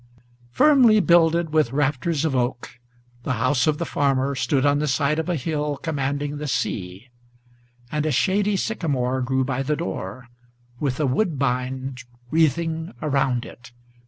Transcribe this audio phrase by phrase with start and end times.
[0.49, 2.79] Firmly builded with rafters of oak,
[3.21, 7.09] the house of the farmer Stood on the side of a hill commanding the sea;
[7.91, 10.27] and a shady Sycamore grew by the door,
[10.79, 11.97] with a woodbine
[12.31, 13.73] wreathing around it.